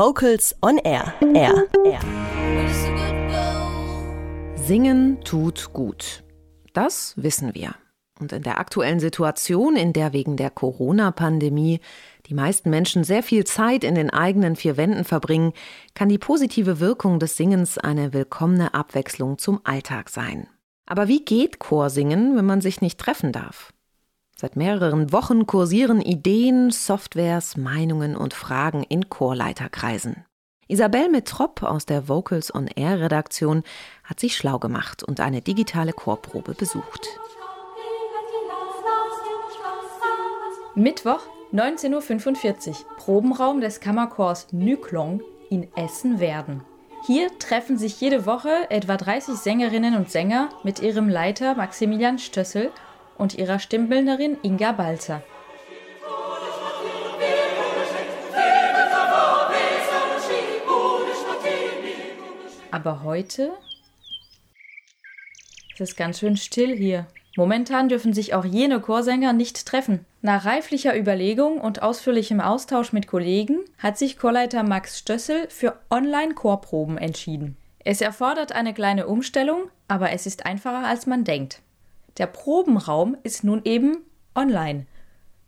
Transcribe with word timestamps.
Vocals 0.00 0.56
on 0.62 0.78
Air. 0.78 1.12
Air. 1.34 1.68
Air. 1.84 2.00
Singen 4.56 5.20
tut 5.24 5.74
gut. 5.74 6.24
Das 6.72 7.12
wissen 7.18 7.54
wir. 7.54 7.74
Und 8.18 8.32
in 8.32 8.42
der 8.42 8.58
aktuellen 8.58 8.98
Situation, 8.98 9.76
in 9.76 9.92
der 9.92 10.14
wegen 10.14 10.38
der 10.38 10.48
Corona-Pandemie 10.48 11.80
die 12.24 12.32
meisten 12.32 12.70
Menschen 12.70 13.04
sehr 13.04 13.22
viel 13.22 13.44
Zeit 13.44 13.84
in 13.84 13.94
den 13.94 14.08
eigenen 14.08 14.56
vier 14.56 14.78
Wänden 14.78 15.04
verbringen, 15.04 15.52
kann 15.92 16.08
die 16.08 16.16
positive 16.16 16.80
Wirkung 16.80 17.18
des 17.18 17.36
Singens 17.36 17.76
eine 17.76 18.14
willkommene 18.14 18.72
Abwechslung 18.72 19.36
zum 19.36 19.60
Alltag 19.64 20.08
sein. 20.08 20.48
Aber 20.86 21.08
wie 21.08 21.26
geht 21.26 21.58
Chorsingen, 21.58 22.38
wenn 22.38 22.46
man 22.46 22.62
sich 22.62 22.80
nicht 22.80 22.98
treffen 22.98 23.32
darf? 23.32 23.74
Seit 24.40 24.56
mehreren 24.56 25.12
Wochen 25.12 25.46
kursieren 25.46 26.00
Ideen, 26.00 26.70
Softwares, 26.70 27.58
Meinungen 27.58 28.16
und 28.16 28.32
Fragen 28.32 28.82
in 28.84 29.10
Chorleiterkreisen. 29.10 30.24
Isabel 30.66 31.10
Metrop 31.10 31.62
aus 31.62 31.84
der 31.84 32.08
Vocals 32.08 32.54
on 32.54 32.66
Air 32.66 33.00
Redaktion 33.00 33.64
hat 34.02 34.18
sich 34.18 34.34
schlau 34.34 34.58
gemacht 34.58 35.02
und 35.02 35.20
eine 35.20 35.42
digitale 35.42 35.92
Chorprobe 35.92 36.54
besucht. 36.54 37.06
Mittwoch, 40.74 41.20
19.45 41.52 42.68
Uhr, 42.68 42.74
Probenraum 42.96 43.60
des 43.60 43.80
Kammerchors 43.80 44.54
Nyklong 44.54 45.20
in 45.50 45.68
Essen-Werden. 45.76 46.62
Hier 47.06 47.28
treffen 47.38 47.76
sich 47.76 48.00
jede 48.00 48.24
Woche 48.24 48.70
etwa 48.70 48.96
30 48.96 49.34
Sängerinnen 49.34 49.96
und 49.96 50.10
Sänger 50.10 50.48
mit 50.62 50.80
ihrem 50.80 51.10
Leiter 51.10 51.56
Maximilian 51.56 52.18
Stössel 52.18 52.70
und 53.20 53.34
ihrer 53.34 53.58
Stimmbildnerin 53.58 54.38
Inga 54.42 54.72
Balzer. 54.72 55.22
Aber 62.72 63.02
heute 63.02 63.52
ist 65.72 65.80
es 65.80 65.96
ganz 65.96 66.20
schön 66.20 66.36
still 66.36 66.74
hier. 66.74 67.06
Momentan 67.36 67.88
dürfen 67.88 68.12
sich 68.12 68.34
auch 68.34 68.44
jene 68.44 68.80
Chorsänger 68.80 69.32
nicht 69.32 69.66
treffen. 69.66 70.06
Nach 70.22 70.44
reiflicher 70.44 70.96
Überlegung 70.96 71.60
und 71.60 71.82
ausführlichem 71.82 72.40
Austausch 72.40 72.92
mit 72.92 73.06
Kollegen 73.06 73.60
hat 73.78 73.98
sich 73.98 74.18
Chorleiter 74.18 74.62
Max 74.62 74.98
Stössel 74.98 75.48
für 75.48 75.78
Online-Chorproben 75.90 76.96
entschieden. 76.96 77.56
Es 77.84 78.00
erfordert 78.00 78.52
eine 78.52 78.74
kleine 78.74 79.06
Umstellung, 79.06 79.70
aber 79.88 80.12
es 80.12 80.26
ist 80.26 80.46
einfacher 80.46 80.86
als 80.86 81.06
man 81.06 81.24
denkt. 81.24 81.60
Der 82.18 82.26
Probenraum 82.26 83.16
ist 83.22 83.44
nun 83.44 83.62
eben 83.64 83.98
online. 84.34 84.86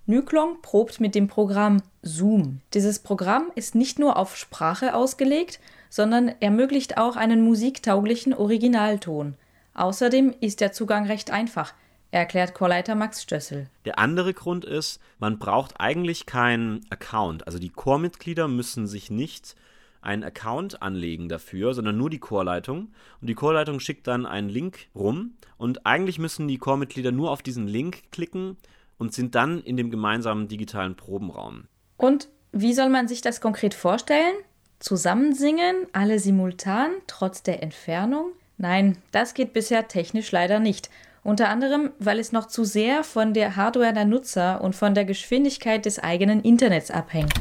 Nyklong 0.07 0.61
probt 0.63 1.01
mit 1.01 1.15
dem 1.15 1.29
Programm 1.29 1.83
Zoom. 2.03 2.61
Dieses 2.75 2.99
Programm 2.99 3.53
ist 3.55 3.75
nicht 3.75 3.99
nur 3.99 4.17
auf 4.17 4.37
Sprache 4.37 4.95
ausgelegt, 4.95 5.61
sondern 5.91 6.29
ermöglicht 6.41 6.99
auch 6.99 7.17
einen 7.17 7.43
musiktauglichen 7.43 8.35
Originalton. 8.35 9.37
Außerdem 9.75 10.35
ist 10.41 10.61
der 10.61 10.73
Zugang 10.73 11.07
recht 11.07 11.31
einfach, 11.31 11.73
erklärt 12.11 12.55
Chorleiter 12.55 12.95
Max 12.95 13.23
Stössel. 13.23 13.69
Der 13.85 13.99
andere 13.99 14.35
Grund 14.35 14.65
ist, 14.65 15.01
man 15.19 15.39
braucht 15.39 15.81
eigentlich 15.81 16.27
keinen 16.27 16.85
Account. 16.91 17.47
Also 17.47 17.59
die 17.59 17.71
Chormitglieder 17.71 18.49
müssen 18.49 18.87
sich 18.87 19.11
nicht 19.11 19.55
einen 20.03 20.25
Account 20.25 20.83
anlegen 20.83 21.29
dafür, 21.29 21.75
sondern 21.75 21.97
nur 21.97 22.11
die 22.11 22.19
Chorleitung. 22.19 22.93
Und 23.21 23.29
die 23.29 23.35
Chorleitung 23.35 23.81
schickt 23.81 24.07
dann 24.07 24.27
einen 24.27 24.49
Link 24.49 24.89
rum. 24.95 25.35
Und 25.57 25.87
eigentlich 25.87 26.19
müssen 26.19 26.49
die 26.49 26.59
Chormitglieder 26.59 27.13
nur 27.13 27.31
auf 27.31 27.43
diesen 27.43 27.67
Link 27.67 28.11
klicken 28.11 28.57
und 28.99 29.13
sind 29.13 29.35
dann 29.35 29.61
in 29.63 29.77
dem 29.77 29.91
gemeinsamen 29.91 30.49
digitalen 30.49 30.97
Probenraum. 30.97 31.65
Und 31.97 32.29
wie 32.53 32.75
soll 32.75 32.89
man 32.89 33.09
sich 33.09 33.21
das 33.21 33.41
konkret 33.41 33.75
vorstellen? 33.75 34.35
Zusammensingen, 34.79 35.87
alle 35.93 36.19
simultan, 36.19 36.91
trotz 37.07 37.43
der 37.43 37.63
Entfernung? 37.63 38.33
Nein, 38.59 38.99
das 39.11 39.35
geht 39.35 39.53
bisher 39.53 39.89
technisch 39.89 40.33
leider 40.33 40.61
nicht. 40.61 40.91
Unter 41.25 41.49
anderem, 41.49 41.91
weil 42.01 42.19
es 42.19 42.33
noch 42.33 42.47
zu 42.47 42.65
sehr 42.65 43.05
von 43.05 43.33
der 43.33 43.55
Hardware 43.55 43.93
der 43.93 44.05
Nutzer 44.05 44.61
und 44.61 44.75
von 44.75 44.95
der 44.95 45.05
Geschwindigkeit 45.05 45.85
des 45.85 46.01
eigenen 46.01 46.43
Internets 46.43 46.91
abhängt. 46.91 47.33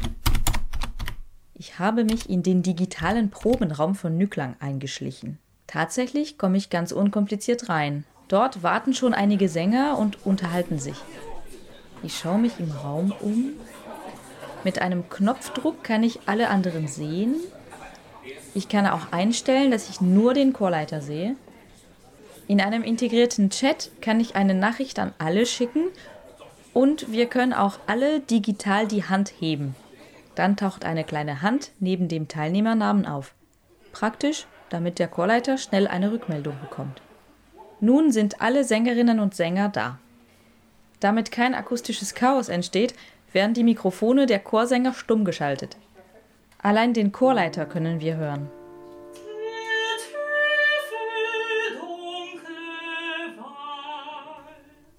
Ich 1.62 1.78
habe 1.78 2.04
mich 2.04 2.28
in 2.28 2.42
den 2.42 2.64
digitalen 2.64 3.30
Probenraum 3.30 3.94
von 3.94 4.18
Nüklang 4.18 4.56
eingeschlichen. 4.60 5.38
Tatsächlich 5.68 6.40
komme 6.40 6.58
ich 6.58 6.72
ganz 6.72 6.92
unkompliziert 6.92 7.70
rein. 7.70 8.04
Dort 8.30 8.64
warten 8.64 8.96
schon 8.96 9.14
einige 9.14 9.48
Sänger 9.48 10.00
und 10.00 10.26
unterhalten 10.26 10.80
sich. 10.80 10.98
Ich 12.02 12.18
schaue 12.18 12.40
mich 12.40 12.54
im 12.58 12.72
Raum 12.72 13.14
um. 13.22 13.52
Mit 14.64 14.82
einem 14.82 15.08
Knopfdruck 15.08 15.84
kann 15.84 16.02
ich 16.02 16.22
alle 16.26 16.50
anderen 16.50 16.88
sehen 16.88 17.36
ich 18.54 18.68
kann 18.68 18.86
auch 18.86 19.12
einstellen, 19.12 19.72
dass 19.72 19.90
ich 19.90 20.02
nur 20.02 20.34
den 20.34 20.54
Chorleiter 20.54 21.02
sehe. 21.02 21.36
In 22.48 22.60
einem 22.60 22.84
integrierten 22.84 23.50
Chat 23.50 23.92
kann 24.02 24.20
ich 24.20 24.36
eine 24.36 24.54
Nachricht 24.54 25.00
an 25.00 25.14
alle 25.20 25.46
schicken 25.46 25.88
und 26.74 27.12
wir 27.12 27.28
können 27.28 27.54
auch 27.54 27.80
alle 27.88 28.20
digital 28.20 28.88
die 28.88 29.06
Hand 29.06 29.32
heben. 29.40 29.76
Dann 30.36 30.58
taucht 30.58 30.86
eine 30.86 31.04
kleine 31.04 31.42
Hand 31.42 31.72
neben 31.80 32.08
dem 32.08 32.28
Teilnehmernamen 32.28 33.06
auf. 33.06 33.34
Praktisch, 33.92 34.48
damit 34.70 35.00
der 35.00 35.08
Chorleiter 35.08 35.58
schnell 35.58 35.88
eine 35.88 36.12
Rückmeldung 36.12 36.56
bekommt. 36.62 37.02
Nun 37.80 38.12
sind 38.12 38.42
alle 38.42 38.64
Sängerinnen 38.64 39.20
und 39.20 39.36
Sänger 39.36 39.70
da. 39.70 40.00
Damit 41.00 41.32
kein 41.32 41.56
akustisches 41.56 42.14
Chaos 42.14 42.48
entsteht, 42.48 42.94
werden 43.34 43.54
die 43.54 43.64
Mikrofone 43.64 44.26
der 44.26 44.40
Chorsänger 44.40 44.94
stumm 44.94 45.26
geschaltet. 45.26 45.78
Allein 46.62 46.94
den 46.94 47.12
Chorleiter 47.12 47.66
können 47.66 48.00
wir 48.00 48.18
hören. 48.18 48.50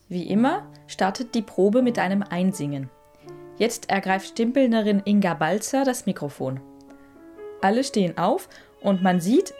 Wie 0.08 0.28
immer 0.28 0.66
startet 0.88 1.34
die 1.34 1.40
Probe 1.40 1.80
mit 1.80 1.98
einem 1.98 2.22
Einsingen. 2.22 2.90
Jetzt 3.62 3.90
ergreift 3.90 4.30
Stimbildnerin 4.30 5.02
Inga 5.04 5.34
Balzer 5.34 5.84
das 5.84 6.04
Mikrofon. 6.04 6.58
Alle 7.60 7.84
stehen 7.84 8.18
auf 8.18 8.48
und 8.80 9.04
man 9.04 9.20
sieht, 9.20 9.54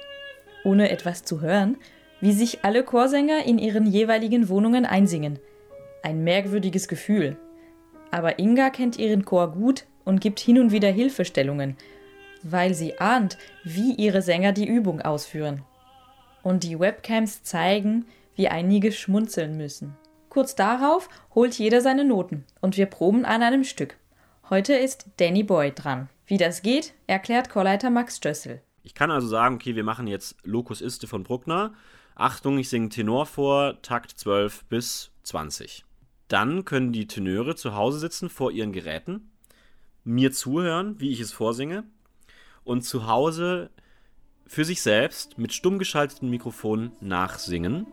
ohne 0.65 0.91
etwas 0.91 1.23
zu 1.23 1.41
hören, 1.41 1.77
wie 2.21 2.33
sich 2.33 2.65
alle 2.65 2.83
Chorsänger 2.83 3.45
in 3.45 3.59
ihren 3.59 3.87
jeweiligen 3.87 4.49
Wohnungen 4.49 4.87
einsingen. 4.87 5.39
Ein 6.03 6.25
merkwürdiges 6.25 6.89
Gefühl. 6.89 7.37
Aber 8.11 8.41
Inga 8.41 8.71
kennt 8.71 8.99
ihren 8.99 9.25
Chor 9.25 9.53
gut 9.53 9.85
und 10.05 10.21
gibt 10.21 10.41
hin 10.41 10.59
und 10.59 10.73
wieder 10.73 10.91
Hilfestellungen, 10.91 11.77
weil 12.43 12.75
sie 12.75 12.99
ahnt, 12.99 13.39
wie 13.63 13.95
ihre 13.95 14.21
Sänger 14.21 14.51
die 14.51 14.67
Übung 14.67 15.01
ausführen. 15.01 15.63
Und 16.43 16.65
die 16.65 16.81
Webcams 16.81 17.45
zeigen, 17.45 18.07
wie 18.35 18.49
einige 18.49 18.91
schmunzeln 18.91 19.57
müssen. 19.57 19.97
Kurz 20.33 20.55
darauf 20.55 21.11
holt 21.35 21.59
jeder 21.59 21.83
seine 21.83 22.07
Noten 22.07 22.47
und 22.63 22.79
wir 22.79 22.87
proben 22.87 23.27
an 23.27 23.43
einem 23.43 23.65
Stück. 23.65 23.99
Heute 24.49 24.73
ist 24.73 25.05
Danny 25.19 25.43
Boy 25.43 25.73
dran. 25.75 26.09
Wie 26.25 26.39
das 26.39 26.63
geht, 26.63 26.95
erklärt 27.07 27.51
Chorleiter 27.51 27.91
Max 27.91 28.17
Stössel. 28.17 28.63
Ich 28.83 28.95
kann 28.95 29.11
also 29.11 29.29
sagen, 29.29 29.57
okay, 29.57 29.77
wir 29.77 29.85
machen 29.85 30.07
jetzt 30.07 30.37
Locus 30.43 30.81
Iste 30.81 31.07
von 31.07 31.23
Bruckner. 31.23 31.75
Achtung, 32.15 32.57
ich 32.57 32.71
singe 32.71 32.89
Tenor 32.89 33.27
vor, 33.27 33.83
Takt 33.83 34.13
12 34.13 34.65
bis 34.71 35.11
20. 35.25 35.85
Dann 36.29 36.65
können 36.65 36.95
die 36.95 37.07
Tenöre 37.07 37.55
zu 37.55 37.75
Hause 37.75 37.99
sitzen 37.99 38.31
vor 38.31 38.53
ihren 38.53 38.73
Geräten, 38.73 39.33
mir 40.03 40.33
zuhören, 40.33 40.99
wie 40.99 41.11
ich 41.11 41.21
es 41.21 41.31
vorsinge 41.31 41.85
und 42.65 42.85
zu 42.85 43.07
Hause 43.07 43.69
für 44.47 44.65
sich 44.65 44.81
selbst 44.81 45.37
mit 45.37 45.53
stumm 45.53 45.79
geschalteten 45.79 46.31
Mikrofonen 46.31 46.93
nachsingen. 47.03 47.87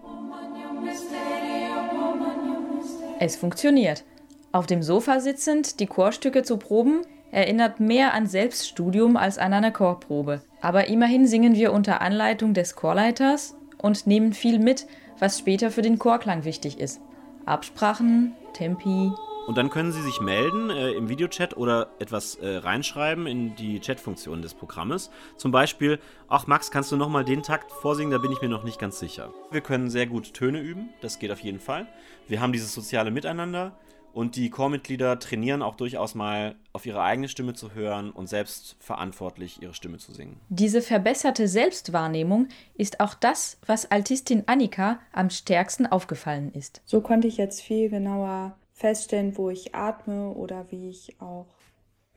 Es 3.22 3.36
funktioniert. 3.36 4.06
Auf 4.54 4.66
dem 4.66 4.82
Sofa 4.82 5.20
sitzend 5.20 5.82
die 5.82 5.88
Chorstücke 5.88 6.42
zu 6.42 6.58
proben, 6.58 7.02
erinnert 7.32 7.82
mehr 7.82 8.14
an 8.14 8.28
Selbststudium 8.28 9.18
als 9.18 9.38
an 9.38 9.52
eine 9.52 9.74
Chorprobe. 9.74 10.42
Aber 10.62 10.88
immerhin 10.88 11.28
singen 11.28 11.54
wir 11.54 11.74
unter 11.74 12.02
Anleitung 12.02 12.54
des 12.54 12.76
Chorleiters 12.76 13.58
und 13.78 14.08
nehmen 14.08 14.32
viel 14.32 14.58
mit, 14.58 14.88
was 15.20 15.38
später 15.38 15.70
für 15.70 15.82
den 15.82 16.00
Chorklang 16.00 16.46
wichtig 16.46 16.80
ist. 16.80 17.02
Absprachen, 17.46 18.36
Tempi, 18.54 19.12
und 19.50 19.58
dann 19.58 19.72
können 19.72 19.92
Sie 19.92 20.04
sich 20.04 20.22
melden 20.22 20.70
äh, 20.70 20.92
im 20.92 21.10
Videochat 21.10 21.58
oder 21.58 21.90
etwas 21.98 22.36
äh, 22.36 22.58
reinschreiben 22.58 23.26
in 23.26 23.56
die 23.56 23.80
Chatfunktion 23.80 24.44
des 24.44 24.54
Programmes. 24.54 25.10
Zum 25.38 25.52
Beispiel, 25.52 25.98
ach 26.28 26.46
Max, 26.46 26.70
kannst 26.70 26.92
du 26.92 26.98
nochmal 26.98 27.26
den 27.26 27.42
Takt 27.42 27.72
vorsingen? 27.72 28.12
Da 28.12 28.20
bin 28.20 28.32
ich 28.32 28.44
mir 28.44 28.48
noch 28.48 28.64
nicht 28.64 28.78
ganz 28.78 29.00
sicher. 29.00 29.34
Wir 29.50 29.62
können 29.62 29.90
sehr 29.90 30.06
gut 30.06 30.36
Töne 30.36 30.60
üben, 30.60 30.90
das 31.02 31.18
geht 31.18 31.32
auf 31.32 31.40
jeden 31.40 31.60
Fall. 31.60 31.88
Wir 32.28 32.42
haben 32.42 32.54
dieses 32.54 32.76
soziale 32.76 33.10
Miteinander 33.10 33.76
und 34.14 34.36
die 34.36 34.52
Chormitglieder 34.52 35.18
trainieren 35.18 35.64
auch 35.64 35.74
durchaus 35.74 36.14
mal 36.14 36.54
auf 36.72 36.86
ihre 36.86 37.02
eigene 37.02 37.28
Stimme 37.28 37.56
zu 37.56 37.74
hören 37.74 38.12
und 38.12 38.28
selbst 38.28 38.76
verantwortlich 38.80 39.64
ihre 39.64 39.74
Stimme 39.74 39.98
zu 39.98 40.14
singen. 40.14 40.40
Diese 40.50 40.84
verbesserte 40.84 41.48
Selbstwahrnehmung 41.48 42.50
ist 42.76 43.00
auch 43.00 43.16
das, 43.16 43.58
was 43.66 43.90
Altistin 43.90 44.44
Annika 44.46 45.00
am 45.12 45.32
stärksten 45.32 45.88
aufgefallen 45.88 46.54
ist. 46.54 46.84
So 46.86 47.02
konnte 47.02 47.28
ich 47.28 47.38
jetzt 47.38 47.62
viel 47.62 47.90
genauer 47.90 48.56
feststellen, 48.80 49.38
wo 49.38 49.50
ich 49.50 49.76
atme 49.76 50.30
oder 50.30 50.66
wie 50.70 50.90
ich 50.90 51.20
auch 51.20 51.48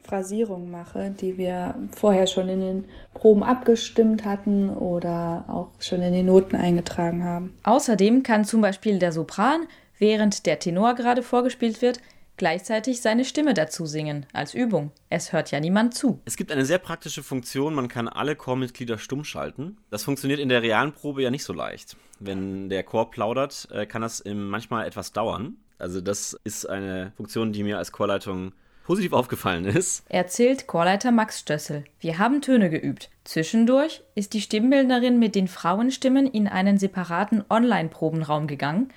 Phrasierungen 0.02 0.70
mache, 0.70 1.10
die 1.10 1.36
wir 1.38 1.74
vorher 1.94 2.26
schon 2.26 2.48
in 2.48 2.60
den 2.60 2.84
Proben 3.14 3.42
abgestimmt 3.42 4.24
hatten 4.24 4.70
oder 4.70 5.44
auch 5.48 5.70
schon 5.80 6.02
in 6.02 6.12
den 6.12 6.26
Noten 6.26 6.56
eingetragen 6.56 7.24
haben. 7.24 7.54
Außerdem 7.62 8.22
kann 8.22 8.44
zum 8.44 8.60
Beispiel 8.60 8.98
der 8.98 9.12
Sopran, 9.12 9.66
während 9.98 10.46
der 10.46 10.58
Tenor 10.58 10.94
gerade 10.94 11.22
vorgespielt 11.22 11.82
wird, 11.82 12.00
gleichzeitig 12.36 13.00
seine 13.00 13.24
Stimme 13.24 13.54
dazu 13.54 13.86
singen, 13.86 14.26
als 14.32 14.54
Übung. 14.54 14.90
Es 15.10 15.32
hört 15.32 15.50
ja 15.52 15.60
niemand 15.60 15.94
zu. 15.94 16.20
Es 16.24 16.36
gibt 16.36 16.50
eine 16.50 16.64
sehr 16.64 16.78
praktische 16.78 17.22
Funktion, 17.22 17.74
man 17.74 17.88
kann 17.88 18.08
alle 18.08 18.34
Chormitglieder 18.34 18.98
stumm 18.98 19.22
schalten. 19.22 19.76
Das 19.90 20.02
funktioniert 20.02 20.40
in 20.40 20.48
der 20.48 20.62
realen 20.62 20.92
Probe 20.92 21.22
ja 21.22 21.30
nicht 21.30 21.44
so 21.44 21.52
leicht. 21.52 21.96
Wenn 22.18 22.68
der 22.68 22.82
Chor 22.82 23.10
plaudert, 23.10 23.68
äh, 23.70 23.86
kann 23.86 24.02
das 24.02 24.24
manchmal 24.26 24.86
etwas 24.86 25.12
dauern. 25.12 25.56
Also 25.82 26.00
das 26.00 26.38
ist 26.44 26.64
eine 26.64 27.12
Funktion, 27.16 27.52
die 27.52 27.64
mir 27.64 27.78
als 27.78 27.90
Chorleitung 27.90 28.52
positiv 28.84 29.12
aufgefallen 29.12 29.64
ist. 29.64 30.04
Erzählt 30.08 30.66
Chorleiter 30.68 31.10
Max 31.10 31.40
Stössel. 31.40 31.84
Wir 31.98 32.18
haben 32.18 32.40
Töne 32.40 32.70
geübt. 32.70 33.10
Zwischendurch 33.24 34.02
ist 34.14 34.32
die 34.32 34.40
Stimmbildnerin 34.40 35.18
mit 35.18 35.34
den 35.34 35.48
Frauenstimmen 35.48 36.26
in 36.26 36.46
einen 36.46 36.78
separaten 36.78 37.44
Online-Probenraum 37.50 38.46
gegangen 38.46 38.92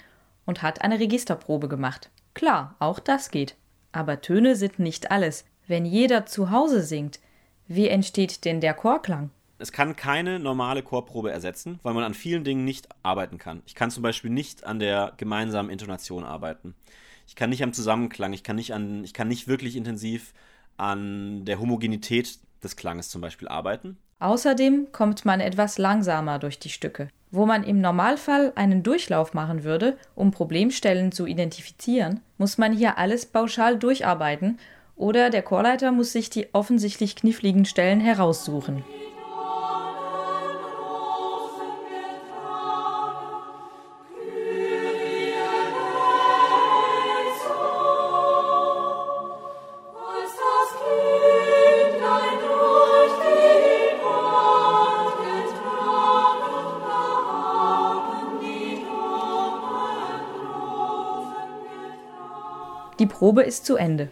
und 0.46 0.62
hat 0.62 0.82
eine 0.82 1.00
Registerprobe 1.00 1.68
gemacht. 1.68 2.12
Klar, 2.36 2.76
auch 2.80 3.00
das 3.00 3.32
geht. 3.32 3.56
Aber 3.92 4.22
Töne 4.22 4.56
sind 4.56 4.78
nicht 4.78 5.10
alles. 5.10 5.46
Wenn 5.68 5.86
jeder 5.86 6.28
zu 6.28 6.52
Hause 6.52 6.82
singt, 6.82 7.20
wie 7.68 7.88
entsteht 7.88 8.46
denn 8.46 8.62
der 8.62 8.76
Chorklang? 8.76 9.32
Es 9.58 9.72
kann 9.72 9.96
keine 9.96 10.40
normale 10.40 10.84
Chorprobe 10.84 11.32
ersetzen, 11.32 11.80
weil 11.82 11.94
man 11.94 12.04
an 12.04 12.14
vielen 12.14 12.44
Dingen 12.44 12.66
nicht 12.66 12.90
arbeiten 13.04 13.38
kann. 13.38 13.62
Ich 13.66 13.74
kann 13.74 13.90
zum 13.90 14.04
Beispiel 14.04 14.30
nicht 14.30 14.66
an 14.66 14.80
der 14.80 15.14
gemeinsamen 15.16 15.70
Intonation 15.70 16.26
arbeiten. 16.26 16.76
Ich 17.26 17.36
kann 17.36 17.50
nicht 17.50 17.64
am 17.64 17.72
Zusammenklang, 17.72 18.34
ich 18.34 18.44
kann 18.44 18.58
nicht 18.58 18.74
an, 18.74 19.04
ich 19.04 19.14
kann 19.14 19.30
nicht 19.30 19.48
wirklich 19.48 19.78
intensiv 19.78 20.34
an 20.78 21.46
der 21.46 21.60
Homogenität 21.60 22.38
des 22.64 22.76
Klanges 22.76 23.10
zum 23.10 23.22
Beispiel 23.22 23.48
arbeiten. 23.48 23.98
Außerdem 24.20 24.92
kommt 24.92 25.24
man 25.24 25.40
etwas 25.40 25.78
langsamer 25.78 26.38
durch 26.40 26.60
die 26.60 26.70
Stücke. 26.70 27.10
Wo 27.32 27.46
man 27.46 27.64
im 27.64 27.82
Normalfall 27.82 28.52
einen 28.56 28.84
Durchlauf 28.84 29.34
machen 29.34 29.64
würde, 29.64 29.98
um 30.16 30.32
Problemstellen 30.32 31.12
zu 31.12 31.26
identifizieren, 31.26 32.22
muss 32.38 32.58
man 32.58 32.74
hier 32.74 32.98
alles 32.98 33.26
pauschal 33.26 33.78
durcharbeiten 33.78 34.60
oder 34.96 35.30
der 35.30 35.42
Chorleiter 35.42 35.92
muss 35.92 36.12
sich 36.12 36.30
die 36.30 36.54
offensichtlich 36.54 37.16
kniffligen 37.16 37.66
Stellen 37.66 38.00
heraussuchen. 38.00 38.84
Die 63.00 63.08
Probe 63.08 63.44
ist 63.44 63.66
zu 63.66 63.76
Ende. 63.76 64.10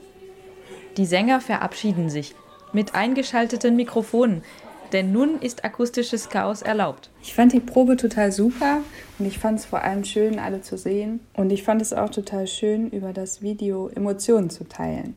Die 0.97 1.05
Sänger 1.05 1.39
verabschieden 1.39 2.09
sich 2.09 2.35
mit 2.73 2.95
eingeschalteten 2.95 3.75
Mikrofonen, 3.75 4.43
denn 4.91 5.11
nun 5.11 5.39
ist 5.39 5.63
akustisches 5.63 6.29
Chaos 6.29 6.61
erlaubt. 6.61 7.09
Ich 7.21 7.33
fand 7.33 7.53
die 7.53 7.61
Probe 7.61 7.95
total 7.95 8.31
super 8.31 8.79
und 9.19 9.25
ich 9.25 9.39
fand 9.39 9.59
es 9.59 9.65
vor 9.65 9.81
allem 9.81 10.03
schön, 10.03 10.37
alle 10.37 10.61
zu 10.61 10.77
sehen. 10.77 11.21
Und 11.33 11.51
ich 11.51 11.63
fand 11.63 11.81
es 11.81 11.93
auch 11.93 12.09
total 12.09 12.45
schön, 12.45 12.89
über 12.89 13.13
das 13.13 13.41
Video 13.41 13.87
Emotionen 13.87 14.49
zu 14.49 14.67
teilen. 14.67 15.15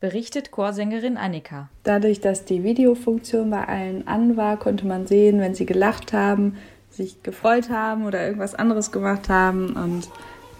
Berichtet 0.00 0.52
Chorsängerin 0.52 1.16
Annika. 1.16 1.70
Dadurch, 1.82 2.20
dass 2.20 2.44
die 2.44 2.62
Videofunktion 2.62 3.50
bei 3.50 3.66
allen 3.66 4.06
an 4.06 4.36
war, 4.36 4.56
konnte 4.56 4.86
man 4.86 5.08
sehen, 5.08 5.40
wenn 5.40 5.56
sie 5.56 5.66
gelacht 5.66 6.12
haben, 6.12 6.56
sich 6.88 7.22
gefreut 7.24 7.68
haben 7.68 8.06
oder 8.06 8.24
irgendwas 8.24 8.54
anderes 8.54 8.92
gemacht 8.92 9.28
haben. 9.28 9.74
Und 9.74 10.08